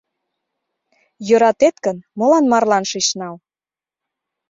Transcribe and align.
—Йӧратет 1.27 1.75
гын, 1.85 1.97
молан 2.17 2.45
марлан 2.51 2.83
шыч 2.91 3.07
нал? 3.19 3.35